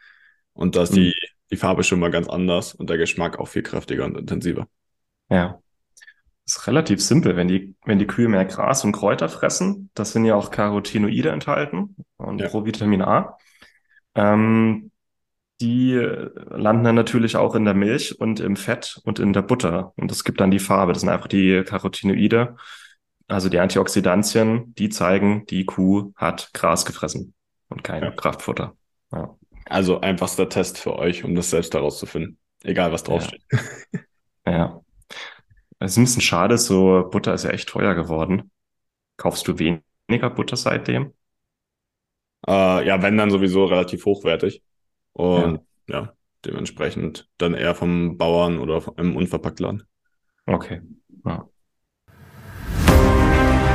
Und 0.62 0.76
da 0.76 0.84
ist 0.84 0.92
mhm. 0.92 0.96
die, 0.96 1.16
die 1.52 1.58
Farbe 1.58 1.84
schon 1.84 2.00
mal 2.00 2.12
ganz 2.12 2.30
anders 2.30 2.74
und 2.74 2.90
der 2.90 2.98
Geschmack 2.98 3.40
auch 3.40 3.48
viel 3.48 3.64
kräftiger 3.64 4.06
und 4.06 4.18
intensiver. 4.18 4.68
Ja 5.30 5.60
ist 6.46 6.68
relativ 6.68 7.02
simpel. 7.02 7.36
Wenn 7.36 7.48
die, 7.48 7.76
wenn 7.86 8.00
die 8.00 8.08
Kühe 8.08 8.28
mehr 8.28 8.46
Gras 8.46 8.84
und 8.84 8.92
Kräuter 8.92 9.30
fressen, 9.30 9.90
das 9.94 10.14
sind 10.14 10.26
ja 10.26 10.36
auch 10.36 10.52
Carotinoide 10.52 11.30
enthalten 11.30 11.96
und 12.18 12.42
ja. 12.42 12.48
Provitamin 12.50 13.02
A. 13.02 13.38
Ähm, 14.16 14.92
die 15.62 15.94
landen 15.94 16.84
dann 16.84 16.96
natürlich 16.96 17.36
auch 17.36 17.54
in 17.54 17.66
der 17.66 17.76
Milch 17.76 18.20
und 18.20 18.40
im 18.40 18.56
Fett 18.56 19.00
und 19.04 19.20
in 19.20 19.32
der 19.32 19.44
Butter. 19.44 19.94
Und 19.96 20.10
das 20.10 20.24
gibt 20.24 20.42
dann 20.42 20.50
die 20.50 20.60
Farbe. 20.60 20.94
Das 20.94 21.02
sind 21.02 21.10
einfach 21.10 21.28
die 21.28 21.64
Carotinoide, 21.64 22.56
also 23.28 23.48
die 23.48 23.60
Antioxidantien, 23.60 24.74
die 24.76 24.90
zeigen, 24.90 25.46
die 25.46 25.66
Kuh 25.66 26.14
hat 26.16 26.50
Gras 26.54 26.86
gefressen 26.86 27.36
und 27.70 27.84
kein 27.84 28.04
ja. 28.04 28.12
Kraftfutter. 28.12 28.76
Also 29.72 30.02
einfachster 30.02 30.50
Test 30.50 30.78
für 30.78 30.98
euch, 30.98 31.24
um 31.24 31.34
das 31.34 31.50
selbst 31.50 31.74
herauszufinden. 31.74 32.38
Egal, 32.64 32.92
was 32.92 33.04
draufsteht. 33.04 33.42
Ja. 33.52 33.60
ja. 34.52 34.82
Es 35.80 35.94
ist 35.94 35.98
ein 35.98 36.04
bisschen 36.04 36.22
schade, 36.22 36.58
so 36.58 37.08
Butter 37.10 37.34
ist 37.34 37.46
ja 37.46 37.52
echt 37.52 37.70
teuer 37.70 37.96
geworden. 37.96 38.52
Kaufst 39.16 39.48
du 39.48 39.58
weniger 39.58 40.30
Butter 40.30 40.58
seitdem? 40.58 41.14
Äh, 42.48 42.86
ja, 42.86 43.02
wenn 43.02 43.18
dann 43.18 43.32
sowieso 43.32 43.66
relativ 43.66 44.06
hochwertig. 44.06 44.62
Und 45.14 45.62
ja, 45.88 46.02
ja 46.02 46.14
dementsprechend 46.46 47.30
dann 47.38 47.54
eher 47.54 47.74
vom 47.74 48.18
Bauern 48.18 48.60
oder 48.60 48.84
im 48.98 49.16
Unverpacktladen. 49.16 49.84
Okay. 50.48 50.82
Ja. 51.26 51.48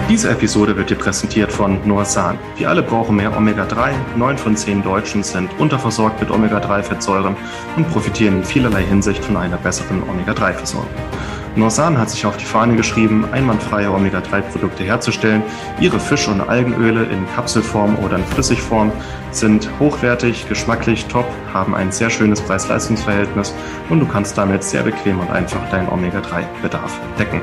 Diese 0.09 0.31
Episode 0.31 0.77
wird 0.77 0.89
dir 0.89 0.95
präsentiert 0.97 1.51
von 1.51 1.81
Noasan. 1.85 2.39
Wir 2.57 2.71
alle 2.71 2.81
brauchen 2.81 3.17
mehr 3.17 3.37
Omega-3. 3.37 3.93
Neun 4.17 4.39
von 4.39 4.57
zehn 4.57 4.81
Deutschen 4.81 5.25
sind 5.25 5.51
unterversorgt 5.59 6.21
mit 6.21 6.31
Omega-3-Fettsäuren 6.31 7.37
und 7.77 7.91
profitieren 7.91 8.37
in 8.37 8.45
vielerlei 8.45 8.85
Hinsicht 8.85 9.25
von 9.25 9.37
einer 9.37 9.57
besseren 9.57 10.09
Omega-3-Versorgung. 10.09 11.16
Norsan 11.57 11.97
hat 11.97 12.11
sich 12.11 12.27
auf 12.27 12.37
die 12.37 12.45
Fahne 12.45 12.77
geschrieben, 12.77 13.27
einwandfreie 13.33 13.91
Omega-3-Produkte 13.91 14.85
herzustellen. 14.85 15.43
Ihre 15.81 15.99
Fisch- 15.99 16.29
und 16.29 16.43
Algenöle 16.43 17.05
in 17.05 17.27
Kapselform 17.35 17.97
oder 18.05 18.17
in 18.17 18.25
Flüssigform 18.25 18.93
sind 19.31 19.71
hochwertig, 19.81 20.49
geschmacklich 20.49 21.07
top, 21.07 21.27
haben 21.55 21.75
ein 21.75 21.91
sehr 21.91 22.11
schönes 22.11 22.43
Preis-Leistungs-Verhältnis 22.43 23.55
und 23.89 24.01
du 24.01 24.07
kannst 24.07 24.37
damit 24.37 24.65
sehr 24.65 24.83
bequem 24.83 25.19
und 25.19 25.31
einfach 25.31 25.67
deinen 25.71 25.89
Omega-3-Bedarf 25.89 27.01
decken. 27.19 27.41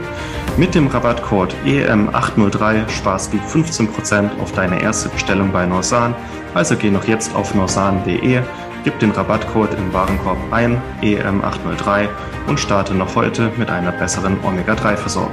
Mit 0.58 0.75
dem 0.75 0.86
Rabattcode 0.88 1.55
EM803 1.65 2.88
sparst 2.89 3.34
du 3.34 3.38
15% 3.38 4.39
auf 4.39 4.51
deine 4.51 4.79
erste 4.79 5.10
Bestellung 5.10 5.51
bei 5.51 5.65
Norsan. 5.65 6.13
Also 6.53 6.75
geh 6.75 6.91
noch 6.91 7.08
jetzt 7.08 7.36
auf 7.36 7.55
norsan.de 7.55 8.41
Gib 8.84 9.00
den 9.00 9.12
Rabattcode 9.12 9.75
im 9.75 9.94
Warenkorb 9.94 10.38
ein, 10.52 10.82
EM803, 11.02 12.10
und 12.48 12.60
starte 12.60 12.94
noch 12.94 13.16
heute 13.16 13.50
mit 13.58 13.70
einer 13.70 13.94
besseren 13.94 14.44
Omega-3-Versorgung. 14.44 15.32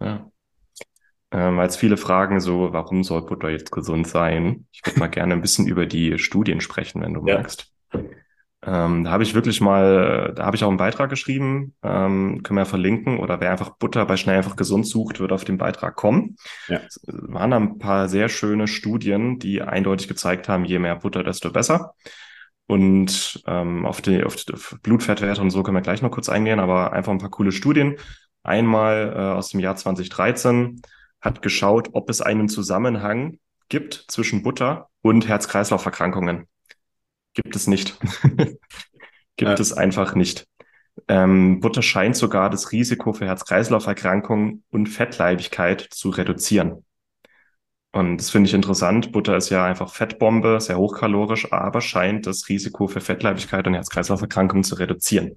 Ja. 0.00 0.30
Ähm, 1.30 1.58
als 1.58 1.78
viele 1.78 1.96
fragen 1.96 2.40
so, 2.40 2.74
warum 2.74 3.04
soll 3.04 3.22
Butter 3.22 3.48
jetzt 3.48 3.72
gesund 3.72 4.06
sein? 4.06 4.66
Ich 4.72 4.84
würde 4.84 5.00
mal 5.00 5.06
gerne 5.10 5.32
ein 5.32 5.40
bisschen 5.40 5.66
über 5.66 5.86
die 5.86 6.18
Studien 6.18 6.60
sprechen, 6.60 7.00
wenn 7.00 7.14
du 7.14 7.26
ja. 7.26 7.38
magst. 7.38 7.72
Ähm, 8.64 9.02
da 9.04 9.10
habe 9.10 9.24
ich 9.24 9.34
wirklich 9.34 9.60
mal, 9.60 10.32
da 10.36 10.46
habe 10.46 10.56
ich 10.56 10.62
auch 10.62 10.68
einen 10.68 10.76
Beitrag 10.76 11.10
geschrieben, 11.10 11.74
ähm, 11.82 12.42
können 12.44 12.58
wir 12.58 12.66
verlinken 12.66 13.18
oder 13.18 13.40
wer 13.40 13.50
einfach 13.50 13.70
Butter 13.70 14.06
bei 14.06 14.16
schnell 14.16 14.36
einfach 14.36 14.54
gesund 14.54 14.86
sucht, 14.86 15.18
wird 15.18 15.32
auf 15.32 15.44
den 15.44 15.58
Beitrag 15.58 15.96
kommen. 15.96 16.36
Ja. 16.68 16.80
Es 16.86 17.00
waren 17.06 17.52
ein 17.52 17.78
paar 17.78 18.08
sehr 18.08 18.28
schöne 18.28 18.68
Studien, 18.68 19.40
die 19.40 19.62
eindeutig 19.62 20.06
gezeigt 20.06 20.48
haben, 20.48 20.64
je 20.64 20.78
mehr 20.78 20.96
Butter, 20.96 21.24
desto 21.24 21.50
besser. 21.50 21.94
Und 22.66 23.42
ähm, 23.48 23.84
auf, 23.84 24.00
die, 24.00 24.22
auf 24.22 24.36
die 24.36 24.54
Blutfettwerte 24.82 25.40
und 25.40 25.50
so 25.50 25.64
können 25.64 25.76
wir 25.76 25.82
gleich 25.82 26.00
noch 26.00 26.12
kurz 26.12 26.28
eingehen, 26.28 26.60
aber 26.60 26.92
einfach 26.92 27.12
ein 27.12 27.18
paar 27.18 27.30
coole 27.30 27.50
Studien. 27.50 27.96
Einmal 28.44 29.12
äh, 29.14 29.18
aus 29.36 29.50
dem 29.50 29.60
Jahr 29.60 29.74
2013 29.74 30.80
hat 31.20 31.42
geschaut, 31.42 31.90
ob 31.92 32.08
es 32.08 32.20
einen 32.20 32.48
Zusammenhang 32.48 33.38
gibt 33.68 34.04
zwischen 34.08 34.42
Butter 34.42 34.88
und 35.02 35.26
Herz-Kreislauf-Erkrankungen. 35.26 36.46
Gibt 37.34 37.56
es 37.56 37.66
nicht. 37.66 37.98
Gibt 39.36 39.48
ja. 39.48 39.52
es 39.54 39.72
einfach 39.72 40.14
nicht. 40.14 40.46
Ähm, 41.08 41.60
Butter 41.60 41.82
scheint 41.82 42.16
sogar 42.16 42.50
das 42.50 42.72
Risiko 42.72 43.12
für 43.12 43.26
Herz-Kreislauf-Erkrankungen 43.26 44.64
und 44.70 44.88
Fettleibigkeit 44.88 45.80
zu 45.90 46.10
reduzieren. 46.10 46.84
Und 47.92 48.18
das 48.18 48.30
finde 48.30 48.48
ich 48.48 48.54
interessant. 48.54 49.12
Butter 49.12 49.36
ist 49.36 49.50
ja 49.50 49.64
einfach 49.64 49.92
Fettbombe, 49.92 50.60
sehr 50.60 50.78
hochkalorisch, 50.78 51.52
aber 51.52 51.80
scheint 51.80 52.26
das 52.26 52.48
Risiko 52.48 52.86
für 52.86 53.00
Fettleibigkeit 53.00 53.66
und 53.66 53.74
Herz-Kreislauf-Erkrankungen 53.74 54.64
zu 54.64 54.76
reduzieren. 54.76 55.36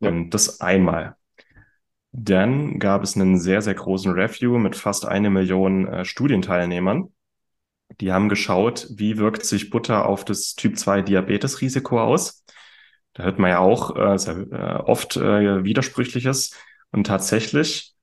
Ja. 0.00 0.10
Und 0.10 0.30
das 0.30 0.60
einmal. 0.60 1.16
Dann 2.12 2.78
gab 2.78 3.02
es 3.02 3.16
einen 3.16 3.38
sehr, 3.38 3.62
sehr 3.62 3.74
großen 3.74 4.12
Review 4.12 4.58
mit 4.58 4.74
fast 4.74 5.06
eine 5.06 5.30
Million 5.30 5.86
äh, 5.86 6.04
Studienteilnehmern. 6.04 7.12
Die 8.00 8.12
haben 8.12 8.28
geschaut, 8.28 8.86
wie 8.90 9.18
wirkt 9.18 9.44
sich 9.44 9.70
Butter 9.70 10.06
auf 10.06 10.24
das 10.24 10.54
Typ 10.54 10.78
2 10.78 11.02
Diabetes-Risiko 11.02 12.00
aus. 12.00 12.44
Da 13.14 13.24
hört 13.24 13.38
man 13.38 13.50
ja 13.50 13.58
auch 13.58 13.96
äh, 13.96 14.18
sehr, 14.18 14.36
äh, 14.52 14.76
oft 14.84 15.16
äh, 15.16 15.64
Widersprüchliches. 15.64 16.52
Und 16.92 17.06
tatsächlich 17.06 17.94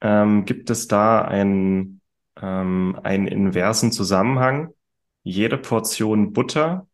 ähm, 0.00 0.46
gibt 0.46 0.70
es 0.70 0.88
da 0.88 1.22
ein, 1.22 2.00
ähm, 2.40 2.98
einen 3.02 3.26
inversen 3.26 3.92
Zusammenhang. 3.92 4.70
Jede 5.22 5.58
Portion 5.58 6.32
Butter, 6.32 6.88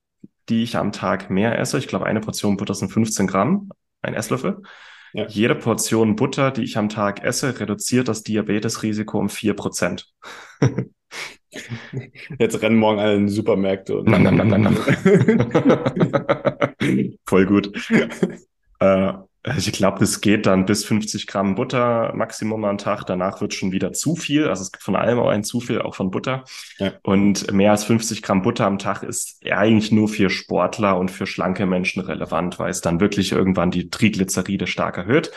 die 0.49 0.65
ich 0.65 0.77
am 0.77 0.91
Tag 0.93 1.31
mehr 1.31 1.59
esse, 1.59 1.79
ich 1.79 1.87
glaube, 1.87 2.07
eine 2.07 2.21
Portion 2.21 2.57
Butter 2.57 2.75
sind 2.75 2.91
15 2.91 3.29
Gramm, 3.29 3.71
ein 4.03 4.15
Esslöffel. 4.15 4.63
Ja. 5.13 5.27
Jede 5.27 5.55
Portion 5.55 6.17
Butter, 6.17 6.51
die 6.51 6.65
ich 6.65 6.77
am 6.77 6.89
Tag 6.89 7.23
esse, 7.23 7.59
reduziert 7.61 8.09
das 8.09 8.25
Diabetesrisiko 8.25 9.19
um 9.19 9.29
vier 9.29 9.55
Prozent. 9.55 10.13
Jetzt 12.39 12.63
rennen 12.63 12.77
morgen 12.77 13.01
alle 13.01 13.17
in 13.17 13.27
die 13.27 13.33
Supermärkte. 13.33 13.99
Und 13.99 14.09
nam, 14.09 14.23
nam, 14.23 14.37
nam, 14.37 14.49
nam, 14.49 14.63
nam. 14.63 14.77
Voll 17.27 17.47
gut. 17.47 17.73
äh, 18.81 19.13
ich 19.57 19.73
glaube, 19.73 19.99
das 20.01 20.21
geht 20.21 20.47
dann 20.47 20.67
bis 20.67 20.85
50 20.85 21.27
Gramm 21.27 21.55
Butter 21.55 22.13
Maximum 22.15 22.65
am 22.65 22.77
Tag. 22.77 23.05
Danach 23.05 23.41
wird 23.41 23.55
schon 23.55 23.73
wieder 23.73 23.93
zu 23.93 24.15
viel. 24.15 24.49
Also 24.49 24.63
es 24.63 24.73
gibt 24.73 24.83
von 24.83 24.97
allem 24.97 25.19
auch 25.19 25.29
ein 25.29 25.45
zu 25.45 25.61
viel, 25.61 25.81
auch 25.81 25.95
von 25.95 26.11
Butter. 26.11 26.45
Ja. 26.79 26.93
Und 27.03 27.51
mehr 27.53 27.71
als 27.71 27.85
50 27.85 28.23
Gramm 28.23 28.43
Butter 28.43 28.67
am 28.67 28.79
Tag 28.79 29.03
ist 29.03 29.41
eigentlich 29.51 29.93
nur 29.93 30.09
für 30.09 30.29
Sportler 30.29 30.99
und 30.99 31.11
für 31.11 31.27
schlanke 31.27 31.67
Menschen 31.67 32.03
relevant, 32.03 32.59
weil 32.59 32.71
es 32.71 32.81
dann 32.81 33.01
wirklich 33.01 33.33
irgendwann 33.33 33.71
die 33.71 33.91
Triglyceride 33.91 34.67
stark 34.67 34.99
erhöht. 34.99 35.31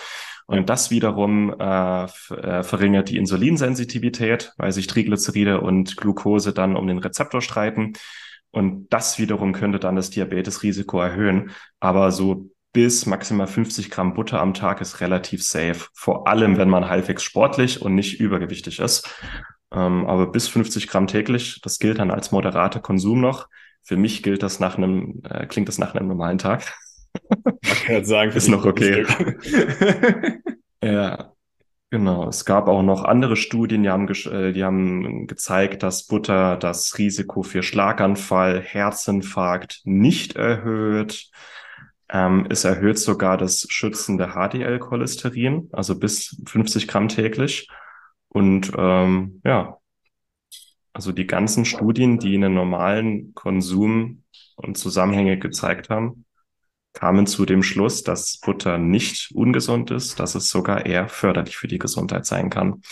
Und 0.51 0.69
das 0.69 0.91
wiederum 0.91 1.55
äh, 1.57 2.03
äh, 2.03 2.63
verringert 2.63 3.07
die 3.07 3.15
Insulinsensitivität, 3.15 4.51
weil 4.57 4.73
sich 4.73 4.85
Triglyceride 4.87 5.61
und 5.61 5.95
Glucose 5.95 6.51
dann 6.51 6.75
um 6.75 6.87
den 6.87 6.97
Rezeptor 6.97 7.41
streiten. 7.41 7.93
Und 8.51 8.89
das 8.89 9.17
wiederum 9.17 9.53
könnte 9.53 9.79
dann 9.79 9.95
das 9.95 10.09
Diabetesrisiko 10.09 10.99
erhöhen. 10.99 11.51
Aber 11.79 12.11
so 12.11 12.51
bis 12.73 13.05
maximal 13.05 13.47
50 13.47 13.89
Gramm 13.89 14.13
Butter 14.13 14.41
am 14.41 14.53
Tag 14.53 14.81
ist 14.81 14.99
relativ 14.99 15.41
safe. 15.41 15.87
Vor 15.93 16.27
allem, 16.27 16.57
wenn 16.57 16.69
man 16.69 16.89
halbwegs 16.89 17.23
sportlich 17.23 17.81
und 17.81 17.95
nicht 17.95 18.19
übergewichtig 18.19 18.79
ist. 18.79 19.09
Ähm, 19.71 20.05
aber 20.05 20.27
bis 20.27 20.49
50 20.49 20.89
Gramm 20.89 21.07
täglich, 21.07 21.61
das 21.63 21.79
gilt 21.79 21.99
dann 21.99 22.11
als 22.11 22.33
moderater 22.33 22.81
Konsum 22.81 23.21
noch. 23.21 23.47
Für 23.83 23.95
mich 23.95 24.21
gilt 24.21 24.43
das 24.43 24.59
nach 24.59 24.77
einem, 24.77 25.21
äh, 25.23 25.45
klingt 25.47 25.69
das 25.69 25.77
nach 25.77 25.95
einem 25.95 26.09
normalen 26.09 26.39
Tag. 26.39 26.73
Man 27.43 27.59
kann 27.85 28.05
sagen, 28.05 28.31
ist 28.31 28.47
noch 28.47 28.65
okay. 28.65 29.05
ja, 30.83 31.33
genau. 31.89 32.27
Es 32.27 32.45
gab 32.45 32.67
auch 32.67 32.83
noch 32.83 33.03
andere 33.03 33.35
Studien, 33.35 33.83
die 33.83 33.89
haben, 33.89 34.07
äh, 34.07 34.53
die 34.53 34.63
haben 34.63 35.27
gezeigt, 35.27 35.83
dass 35.83 36.07
Butter 36.07 36.57
das 36.57 36.97
Risiko 36.97 37.43
für 37.43 37.63
Schlaganfall, 37.63 38.61
Herzinfarkt 38.61 39.81
nicht 39.83 40.35
erhöht. 40.35 41.29
Ähm, 42.09 42.47
es 42.49 42.65
erhöht 42.65 42.99
sogar 42.99 43.37
das 43.37 43.65
schützende 43.69 44.33
HDL-Cholesterin, 44.33 45.69
also 45.71 45.97
bis 45.97 46.41
50 46.45 46.87
Gramm 46.87 47.07
täglich. 47.07 47.69
Und 48.27 48.71
ähm, 48.77 49.41
ja, 49.45 49.77
also 50.93 51.11
die 51.11 51.27
ganzen 51.27 51.65
Studien, 51.65 52.19
die 52.19 52.35
einen 52.35 52.53
normalen 52.53 53.33
Konsum 53.33 54.23
und 54.55 54.77
Zusammenhänge 54.77 55.39
gezeigt 55.39 55.89
haben, 55.89 56.25
kamen 57.01 57.25
zu 57.25 57.47
dem 57.47 57.63
Schluss, 57.63 58.03
dass 58.03 58.37
Butter 58.37 58.77
nicht 58.77 59.31
ungesund 59.33 59.89
ist, 59.89 60.19
dass 60.19 60.35
es 60.35 60.49
sogar 60.49 60.85
eher 60.85 61.09
förderlich 61.09 61.57
für 61.57 61.67
die 61.67 61.79
Gesundheit 61.79 62.27
sein 62.27 62.51
kann. 62.51 62.83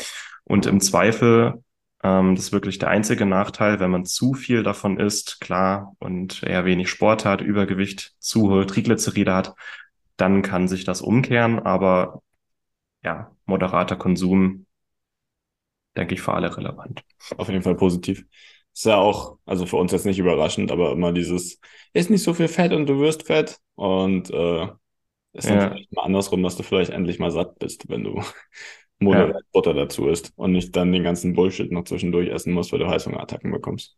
Und 0.45 0.65
im 0.65 0.81
Zweifel, 0.81 1.63
ähm, 2.01 2.33
das 2.33 2.45
ist 2.45 2.51
wirklich 2.51 2.79
der 2.79 2.89
einzige 2.89 3.27
Nachteil, 3.27 3.79
wenn 3.79 3.91
man 3.91 4.05
zu 4.05 4.33
viel 4.33 4.63
davon 4.63 4.99
isst, 4.99 5.39
klar, 5.39 5.95
und 5.99 6.41
eher 6.41 6.65
wenig 6.65 6.89
Sport 6.89 7.23
hat, 7.23 7.41
Übergewicht, 7.41 8.15
zu 8.17 8.49
hohe 8.49 8.65
Triglyceride 8.65 9.31
hat, 9.31 9.53
dann 10.17 10.41
kann 10.41 10.67
sich 10.67 10.85
das 10.85 11.03
umkehren. 11.03 11.59
Aber 11.59 12.23
ja, 13.03 13.29
moderater 13.45 13.95
Konsum, 13.95 14.65
denke 15.95 16.15
ich, 16.15 16.21
für 16.21 16.33
alle 16.33 16.57
relevant. 16.57 17.03
Auf 17.37 17.47
jeden 17.47 17.61
Fall 17.61 17.75
positiv. 17.75 18.25
Ist 18.73 18.85
ja 18.85 18.95
auch, 18.95 19.37
also 19.45 19.67
für 19.67 19.77
uns 19.77 19.91
jetzt 19.91 20.07
nicht 20.07 20.17
überraschend, 20.17 20.71
aber 20.71 20.93
immer 20.93 21.11
dieses, 21.11 21.59
ist 21.93 22.09
nicht 22.09 22.23
so 22.23 22.33
viel 22.33 22.47
Fett 22.47 22.71
und 22.71 22.87
du 22.87 22.99
wirst 22.99 23.27
fett. 23.27 23.59
Und 23.79 24.29
äh, 24.29 24.67
ist 25.31 25.47
ja. 25.47 25.69
vielleicht 25.69 25.93
mal 25.93 26.03
andersrum, 26.03 26.43
dass 26.43 26.57
du 26.57 26.63
vielleicht 26.63 26.91
endlich 26.91 27.17
mal 27.17 27.31
satt 27.31 27.57
bist, 27.59 27.87
wenn 27.87 28.03
du 28.03 28.21
moderat 28.99 29.35
ja. 29.35 29.41
Butter 29.53 29.73
dazu 29.73 30.09
isst 30.09 30.33
und 30.35 30.51
nicht 30.51 30.75
dann 30.75 30.91
den 30.91 31.03
ganzen 31.03 31.31
Bullshit 31.31 31.71
noch 31.71 31.85
zwischendurch 31.85 32.27
essen 32.27 32.51
musst, 32.51 32.73
weil 32.73 32.79
du 32.79 32.89
Heißhungerattacken 32.89 33.49
bekommst. 33.49 33.95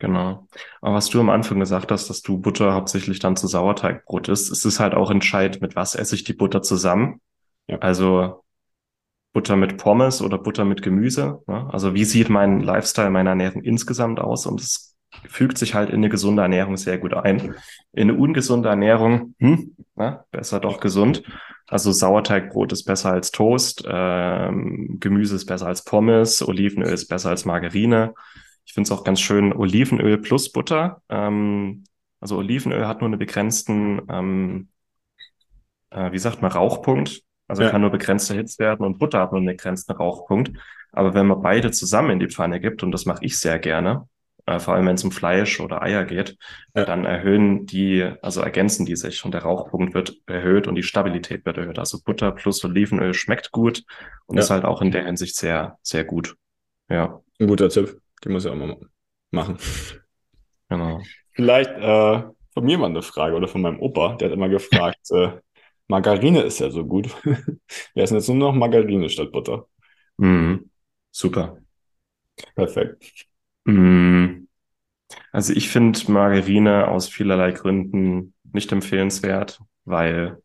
Genau. 0.00 0.48
Aber 0.80 0.96
was 0.96 1.10
du 1.10 1.20
am 1.20 1.30
Anfang 1.30 1.60
gesagt 1.60 1.92
hast, 1.92 2.10
dass 2.10 2.22
du 2.22 2.38
Butter 2.38 2.74
hauptsächlich 2.74 3.20
dann 3.20 3.36
zu 3.36 3.46
Sauerteigbrot 3.46 4.26
isst, 4.26 4.50
ist 4.50 4.64
es 4.64 4.80
halt 4.80 4.94
auch 4.94 5.12
entscheidend, 5.12 5.62
mit 5.62 5.76
was 5.76 5.94
esse 5.94 6.16
ich 6.16 6.24
die 6.24 6.32
Butter 6.32 6.60
zusammen. 6.62 7.20
Ja. 7.68 7.78
Also 7.78 8.42
Butter 9.32 9.54
mit 9.54 9.76
Pommes 9.76 10.22
oder 10.22 10.38
Butter 10.38 10.64
mit 10.64 10.82
Gemüse. 10.82 11.40
Ne? 11.46 11.72
Also 11.72 11.94
wie 11.94 12.04
sieht 12.04 12.30
mein 12.30 12.62
Lifestyle, 12.62 13.10
meine 13.10 13.28
Ernährung 13.28 13.62
insgesamt 13.62 14.18
aus? 14.18 14.44
Und 14.46 14.60
es 14.60 14.93
fügt 15.28 15.58
sich 15.58 15.74
halt 15.74 15.90
in 15.90 15.96
eine 15.96 16.08
gesunde 16.08 16.42
Ernährung 16.42 16.76
sehr 16.76 16.98
gut 16.98 17.14
ein. 17.14 17.54
In 17.92 18.10
eine 18.10 18.14
ungesunde 18.14 18.68
Ernährung, 18.68 19.34
hm, 19.38 19.74
na, 19.94 20.24
besser 20.30 20.60
doch 20.60 20.80
gesund. 20.80 21.22
Also 21.66 21.92
Sauerteigbrot 21.92 22.72
ist 22.72 22.84
besser 22.84 23.12
als 23.12 23.30
Toast, 23.30 23.84
ähm, 23.88 24.98
Gemüse 25.00 25.36
ist 25.36 25.46
besser 25.46 25.66
als 25.66 25.84
Pommes, 25.84 26.46
Olivenöl 26.46 26.92
ist 26.92 27.08
besser 27.08 27.30
als 27.30 27.44
Margarine. 27.44 28.14
Ich 28.66 28.74
finde 28.74 28.88
es 28.88 28.92
auch 28.92 29.04
ganz 29.04 29.20
schön, 29.20 29.52
Olivenöl 29.52 30.18
plus 30.18 30.52
Butter. 30.52 31.02
Ähm, 31.08 31.84
also 32.20 32.36
Olivenöl 32.38 32.86
hat 32.86 33.00
nur 33.00 33.08
einen 33.08 33.18
begrenzten, 33.18 34.02
ähm, 34.10 34.68
äh, 35.90 36.12
wie 36.12 36.18
sagt 36.18 36.42
man, 36.42 36.52
Rauchpunkt. 36.52 37.22
Also 37.46 37.62
ja. 37.62 37.70
kann 37.70 37.82
nur 37.82 37.90
begrenzt 37.90 38.30
erhitzt 38.30 38.58
werden 38.58 38.86
und 38.86 38.98
Butter 38.98 39.20
hat 39.20 39.32
nur 39.32 39.38
einen 39.38 39.48
begrenzten 39.48 39.92
Rauchpunkt. 39.92 40.52
Aber 40.92 41.12
wenn 41.14 41.26
man 41.26 41.42
beide 41.42 41.70
zusammen 41.70 42.10
in 42.10 42.20
die 42.20 42.28
Pfanne 42.28 42.60
gibt, 42.60 42.82
und 42.82 42.92
das 42.92 43.04
mache 43.04 43.24
ich 43.24 43.38
sehr 43.38 43.58
gerne, 43.58 44.08
äh, 44.46 44.58
vor 44.58 44.74
allem 44.74 44.86
wenn 44.86 44.94
es 44.94 45.04
um 45.04 45.10
Fleisch 45.10 45.60
oder 45.60 45.82
Eier 45.82 46.04
geht, 46.04 46.36
ja. 46.74 46.84
dann 46.84 47.04
erhöhen 47.04 47.66
die, 47.66 48.02
also 48.22 48.40
ergänzen 48.40 48.86
die 48.86 48.96
sich 48.96 49.24
und 49.24 49.32
der 49.32 49.42
Rauchpunkt 49.42 49.94
wird 49.94 50.16
erhöht 50.26 50.66
und 50.66 50.74
die 50.74 50.82
Stabilität 50.82 51.44
wird 51.46 51.58
erhöht. 51.58 51.78
Also 51.78 52.00
Butter 52.04 52.32
plus 52.32 52.64
Olivenöl 52.64 53.14
schmeckt 53.14 53.52
gut 53.52 53.84
und 54.26 54.36
ja. 54.36 54.42
ist 54.42 54.50
halt 54.50 54.64
auch 54.64 54.82
in 54.82 54.90
der 54.90 55.04
Hinsicht 55.04 55.36
sehr, 55.36 55.78
sehr 55.82 56.04
gut. 56.04 56.36
Ja. 56.88 57.20
Ein 57.40 57.48
guter 57.48 57.68
Tipp. 57.68 58.00
Den 58.24 58.32
muss 58.32 58.44
ich 58.44 58.50
auch 58.50 58.56
mal 58.56 58.76
machen. 59.30 59.58
Genau. 60.68 61.02
Vielleicht 61.32 61.70
äh, 61.70 62.22
von 62.54 62.64
mir 62.64 62.78
mal 62.78 62.86
eine 62.86 63.02
Frage 63.02 63.34
oder 63.34 63.48
von 63.48 63.60
meinem 63.60 63.80
Opa, 63.80 64.14
der 64.14 64.28
hat 64.28 64.34
immer 64.34 64.48
gefragt, 64.48 65.10
äh, 65.10 65.32
Margarine 65.88 66.42
ist 66.42 66.60
ja 66.60 66.70
so 66.70 66.84
gut. 66.84 67.08
Wir 67.94 68.02
essen 68.02 68.14
jetzt 68.14 68.28
nur 68.28 68.36
noch 68.36 68.54
Margarine 68.54 69.08
statt 69.08 69.32
Butter. 69.32 69.66
Mhm. 70.16 70.70
Super. 71.10 71.58
Perfekt. 72.54 73.26
Mhm. 73.64 74.33
Also 75.34 75.52
ich 75.52 75.68
finde 75.68 75.98
Margarine 76.12 76.86
aus 76.88 77.08
vielerlei 77.08 77.50
Gründen 77.52 78.34
nicht 78.52 78.70
empfehlenswert, 78.70 79.60
weil 79.84 80.38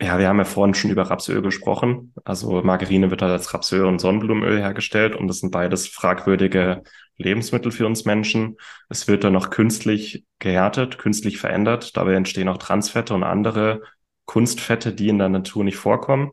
Ja, 0.00 0.16
wir 0.18 0.28
haben 0.28 0.38
ja 0.38 0.44
vorhin 0.44 0.74
schon 0.74 0.90
über 0.92 1.02
Rapsöl 1.10 1.42
gesprochen. 1.42 2.14
Also 2.24 2.62
Margarine 2.62 3.10
wird 3.10 3.20
halt 3.20 3.32
als 3.32 3.52
Rapsöl 3.52 3.84
und 3.84 3.98
Sonnenblumenöl 3.98 4.58
hergestellt 4.60 5.16
und 5.16 5.26
das 5.26 5.38
sind 5.40 5.50
beides 5.50 5.88
fragwürdige 5.88 6.84
Lebensmittel 7.16 7.72
für 7.72 7.84
uns 7.86 8.04
Menschen. 8.04 8.56
Es 8.88 9.08
wird 9.08 9.24
dann 9.24 9.32
noch 9.32 9.50
künstlich 9.50 10.24
gehärtet, 10.38 10.98
künstlich 10.98 11.38
verändert. 11.38 11.96
Dabei 11.96 12.14
entstehen 12.14 12.48
auch 12.48 12.58
Transfette 12.58 13.12
und 13.12 13.24
andere 13.24 13.82
Kunstfette, 14.24 14.92
die 14.94 15.08
in 15.08 15.18
der 15.18 15.30
Natur 15.30 15.64
nicht 15.64 15.78
vorkommen. 15.78 16.30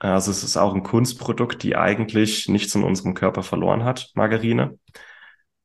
Also 0.00 0.30
es 0.30 0.42
ist 0.42 0.56
auch 0.56 0.74
ein 0.74 0.82
Kunstprodukt, 0.82 1.62
die 1.62 1.76
eigentlich 1.76 2.48
nichts 2.48 2.74
in 2.74 2.82
unserem 2.84 3.14
Körper 3.14 3.42
verloren 3.42 3.84
hat, 3.84 4.10
Margarine. 4.14 4.78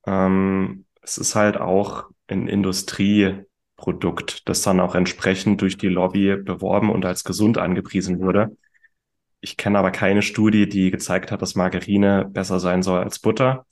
Ähm, 0.06 0.86
es 1.02 1.18
ist 1.18 1.36
halt 1.36 1.58
auch 1.58 2.10
ein 2.28 2.48
Industrieprodukt, 2.50 4.48
das 4.50 4.62
dann 4.62 4.82
auch 4.82 4.94
entsprechend 4.94 5.62
durch 5.62 5.78
die 5.78 5.88
Lobby 5.88 6.36
beworben 6.36 6.90
und 6.92 7.06
als 7.06 7.24
gesund 7.24 7.58
angepriesen 7.58 8.20
wurde. 8.20 8.58
Ich 9.40 9.56
kenne 9.56 9.80
aber 9.80 9.92
keine 9.92 10.22
Studie, 10.22 10.68
die 10.68 10.92
gezeigt 10.92 11.32
hat, 11.32 11.42
dass 11.42 11.56
Margarine 11.56 12.26
besser 12.26 12.60
sein 12.60 12.84
soll 12.84 13.00
als 13.00 13.20
Butter. 13.20 13.66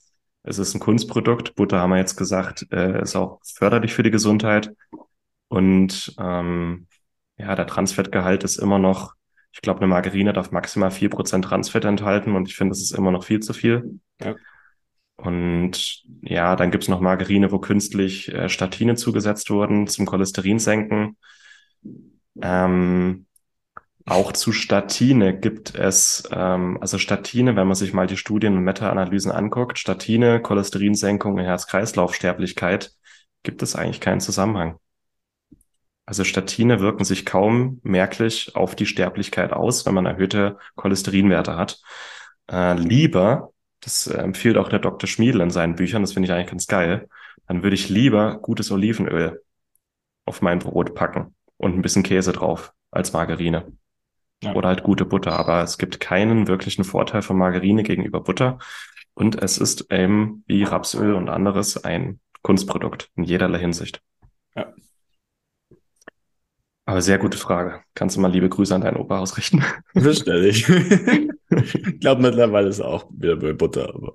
Es 0.44 0.58
ist 0.58 0.74
ein 0.74 0.80
Kunstprodukt. 0.80 1.56
Butter 1.56 1.80
haben 1.80 1.90
wir 1.90 1.98
jetzt 1.98 2.16
gesagt, 2.16 2.66
äh, 2.72 3.02
ist 3.02 3.16
auch 3.16 3.40
förderlich 3.44 3.92
für 3.92 4.02
die 4.02 4.10
Gesundheit. 4.10 4.72
Und 5.48 6.14
ähm, 6.18 6.86
ja, 7.36 7.54
der 7.54 7.66
Transfettgehalt 7.66 8.44
ist 8.44 8.56
immer 8.56 8.78
noch 8.78 9.14
ich 9.54 9.60
glaube, 9.60 9.78
eine 9.78 9.86
Margarine 9.86 10.32
darf 10.32 10.50
maximal 10.50 10.90
vier 10.90 11.08
Prozent 11.08 11.44
Transfett 11.44 11.84
enthalten 11.84 12.34
und 12.34 12.48
ich 12.48 12.56
finde, 12.56 12.72
das 12.72 12.82
ist 12.82 12.90
immer 12.90 13.12
noch 13.12 13.22
viel 13.22 13.38
zu 13.38 13.52
viel. 13.52 14.00
Ja. 14.20 14.34
Und 15.16 16.02
ja, 16.22 16.56
dann 16.56 16.72
gibt's 16.72 16.88
noch 16.88 17.00
Margarine, 17.00 17.52
wo 17.52 17.60
künstlich 17.60 18.34
äh, 18.34 18.48
Statine 18.48 18.96
zugesetzt 18.96 19.50
wurden 19.50 19.86
zum 19.86 20.06
Cholesterinsenken. 20.06 21.16
Ähm, 22.42 23.26
auch 24.06 24.32
zu 24.32 24.50
Statine 24.50 25.38
gibt 25.38 25.76
es, 25.76 26.24
ähm, 26.32 26.78
also 26.80 26.98
Statine, 26.98 27.54
wenn 27.54 27.68
man 27.68 27.76
sich 27.76 27.92
mal 27.92 28.08
die 28.08 28.16
Studien 28.16 28.56
und 28.56 28.64
Meta-Analysen 28.64 29.30
anguckt, 29.30 29.78
Statine, 29.78 30.42
Cholesterinsenkung 30.42 31.34
und 31.34 31.44
Herz-Kreislauf-Sterblichkeit, 31.44 32.90
gibt 33.44 33.62
es 33.62 33.76
eigentlich 33.76 34.00
keinen 34.00 34.20
Zusammenhang. 34.20 34.80
Also 36.06 36.24
Statine 36.24 36.80
wirken 36.80 37.04
sich 37.04 37.24
kaum 37.24 37.80
merklich 37.82 38.54
auf 38.54 38.74
die 38.74 38.86
Sterblichkeit 38.86 39.52
aus, 39.52 39.86
wenn 39.86 39.94
man 39.94 40.06
erhöhte 40.06 40.58
Cholesterinwerte 40.76 41.56
hat. 41.56 41.80
Äh, 42.50 42.74
lieber, 42.74 43.52
das 43.80 44.06
äh, 44.06 44.18
empfiehlt 44.18 44.58
auch 44.58 44.68
der 44.68 44.80
Dr. 44.80 45.08
Schmiedel 45.08 45.40
in 45.40 45.50
seinen 45.50 45.76
Büchern, 45.76 46.02
das 46.02 46.12
finde 46.12 46.26
ich 46.26 46.32
eigentlich 46.32 46.50
ganz 46.50 46.66
geil, 46.66 47.08
dann 47.46 47.62
würde 47.62 47.74
ich 47.74 47.88
lieber 47.88 48.38
gutes 48.38 48.70
Olivenöl 48.70 49.42
auf 50.26 50.42
mein 50.42 50.58
Brot 50.58 50.94
packen 50.94 51.34
und 51.56 51.74
ein 51.74 51.82
bisschen 51.82 52.02
Käse 52.02 52.32
drauf 52.32 52.72
als 52.90 53.12
Margarine. 53.12 53.72
Ja. 54.42 54.54
Oder 54.54 54.68
halt 54.68 54.82
gute 54.82 55.04
Butter. 55.04 55.32
Aber 55.32 55.62
es 55.62 55.78
gibt 55.78 56.00
keinen 56.00 56.46
wirklichen 56.46 56.84
Vorteil 56.84 57.22
von 57.22 57.36
Margarine 57.36 57.82
gegenüber 57.82 58.20
Butter. 58.20 58.58
Und 59.14 59.40
es 59.40 59.58
ist 59.58 59.92
eben 59.92 60.44
wie 60.46 60.64
Rapsöl 60.64 61.14
und 61.14 61.28
anderes 61.28 61.82
ein 61.82 62.20
Kunstprodukt 62.42 63.10
in 63.16 63.24
jederlei 63.24 63.58
Hinsicht. 63.58 64.02
Ja. 64.54 64.72
Aber 66.86 67.00
sehr 67.00 67.18
gute 67.18 67.38
Frage. 67.38 67.80
Kannst 67.94 68.16
du 68.16 68.20
mal 68.20 68.30
liebe 68.30 68.48
Grüße 68.48 68.74
an 68.74 68.82
deinen 68.82 68.98
Opa 68.98 69.18
ausrichten? 69.18 69.64
Bestelle 69.94 70.48
ich. 70.48 70.68
ich 70.68 72.00
glaube, 72.00 72.22
mittlerweile 72.22 72.68
ist 72.68 72.80
er 72.80 72.88
auch 72.88 73.10
wieder 73.10 73.36
bei 73.36 73.52
Butter, 73.52 73.88
aber 73.94 74.14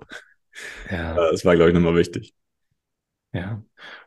ja. 0.90 1.14
das 1.14 1.44
war, 1.44 1.56
glaube 1.56 1.70
ich, 1.70 1.74
nochmal 1.74 1.96
wichtig. 1.96 2.34
Ja. 3.32 3.62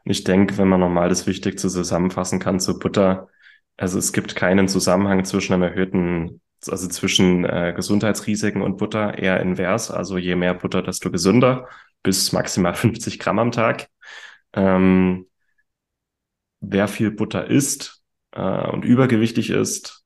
Und 0.05 0.11
ich 0.11 0.23
denke, 0.23 0.57
wenn 0.57 0.67
man 0.67 0.79
nochmal 0.79 1.09
das 1.09 1.27
Wichtigste 1.27 1.69
zusammenfassen 1.69 2.39
kann 2.39 2.59
zu 2.59 2.79
Butter, 2.79 3.29
also 3.77 3.97
es 3.97 4.13
gibt 4.13 4.35
keinen 4.35 4.67
Zusammenhang 4.67 5.25
zwischen 5.25 5.53
einem 5.53 5.63
erhöhten, 5.63 6.41
also 6.67 6.87
zwischen 6.87 7.45
äh, 7.45 7.73
Gesundheitsrisiken 7.75 8.61
und 8.61 8.77
Butter, 8.77 9.17
eher 9.17 9.39
invers. 9.41 9.91
Also 9.91 10.17
je 10.17 10.35
mehr 10.35 10.53
Butter, 10.53 10.81
desto 10.81 11.11
gesünder, 11.11 11.67
bis 12.01 12.31
maximal 12.31 12.73
50 12.75 13.19
Gramm 13.19 13.39
am 13.39 13.51
Tag. 13.51 13.87
Ähm, 14.53 15.27
wer 16.59 16.87
viel 16.87 17.11
Butter 17.11 17.47
isst, 17.47 18.02
äh, 18.33 18.69
und 18.69 18.83
übergewichtig 18.83 19.49
ist, 19.49 20.03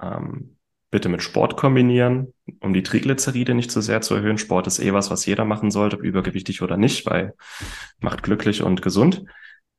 ähm, 0.00 0.56
bitte 0.90 1.08
mit 1.08 1.22
Sport 1.22 1.56
kombinieren, 1.56 2.32
um 2.60 2.72
die 2.72 2.82
Triglyceride 2.82 3.54
nicht 3.54 3.70
zu 3.70 3.80
sehr 3.80 4.00
zu 4.00 4.14
erhöhen. 4.14 4.38
Sport 4.38 4.66
ist 4.66 4.78
eh 4.78 4.92
was, 4.92 5.10
was 5.10 5.26
jeder 5.26 5.44
machen 5.44 5.70
sollte, 5.70 5.96
ob 5.96 6.02
übergewichtig 6.02 6.62
oder 6.62 6.76
nicht, 6.76 7.06
weil 7.06 7.34
macht 7.98 8.22
glücklich 8.22 8.62
und 8.62 8.82
gesund. 8.82 9.24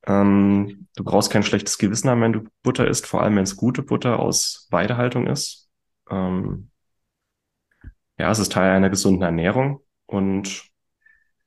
Ähm, 0.06 0.88
du 0.94 1.04
brauchst 1.04 1.30
kein 1.30 1.42
schlechtes 1.42 1.78
Gewissen 1.78 2.10
haben, 2.10 2.20
wenn 2.20 2.32
du 2.32 2.44
Butter 2.62 2.86
isst, 2.86 3.06
vor 3.06 3.22
allem 3.22 3.36
wenn 3.36 3.44
es 3.44 3.56
gute 3.56 3.82
Butter 3.82 4.18
aus 4.20 4.68
Weidehaltung 4.70 5.26
ist. 5.26 5.70
Ähm, 6.10 6.70
ja, 8.18 8.30
es 8.30 8.38
ist 8.38 8.52
Teil 8.52 8.70
einer 8.70 8.90
gesunden 8.90 9.22
Ernährung 9.22 9.80
und 10.06 10.64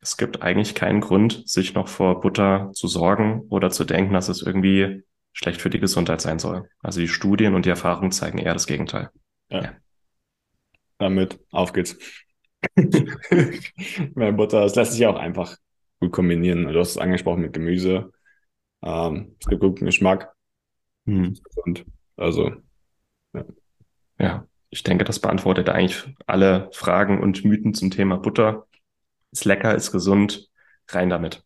es 0.02 0.18
gibt 0.18 0.42
eigentlich 0.42 0.76
keinen 0.76 1.02
Grund, 1.02 1.48
sich 1.48 1.74
noch 1.74 1.88
vor 1.88 2.22
Butter 2.22 2.72
zu 2.74 2.88
sorgen 2.88 3.42
oder 3.50 3.70
zu 3.70 3.84
denken, 3.84 4.14
dass 4.14 4.30
es 4.30 4.42
irgendwie 4.42 5.04
schlecht 5.34 5.62
für 5.62 5.70
die 5.70 5.80
Gesundheit 5.80 6.22
sein 6.22 6.40
soll. 6.40 6.70
Also 6.82 7.00
die 7.00 7.08
Studien 7.08 7.56
und 7.56 7.66
die 7.66 7.70
Erfahrungen 7.70 8.12
zeigen 8.12 8.38
eher 8.38 8.54
das 8.54 8.68
Gegenteil. 8.68 9.10
Ja. 9.50 9.64
ja. 9.64 9.74
Damit, 10.98 11.40
auf 11.52 11.74
geht's. 11.74 11.98
Mehr 14.16 14.34
Butter, 14.34 14.62
das 14.62 14.76
lässt 14.76 14.94
sich 14.94 15.06
auch 15.06 15.16
einfach 15.16 15.56
gut 16.00 16.12
kombinieren. 16.12 16.68
Du 16.68 16.80
hast 16.80 16.92
es 16.92 16.98
angesprochen 16.98 17.42
mit 17.42 17.54
Gemüse. 17.54 18.12
Ähm, 18.82 19.36
es 19.40 19.48
gibt 19.48 19.62
guten 19.62 19.86
Geschmack. 19.86 20.34
Hm. 21.06 21.38
Und 21.64 21.86
also, 22.18 22.52
ja. 23.34 23.46
Ja, 24.20 24.48
ich 24.70 24.84
denke, 24.84 25.06
das 25.06 25.20
beantwortet 25.20 25.70
eigentlich 25.70 26.04
alle 26.28 26.70
Fragen 26.74 27.22
und 27.22 27.46
Mythen 27.46 27.74
zum 27.74 27.92
Thema 27.92 28.18
Butter. 28.18 28.68
Ist 29.32 29.46
lecker, 29.46 29.76
ist 29.76 29.92
gesund, 29.92 30.50
rein 30.90 31.10
damit. 31.10 31.46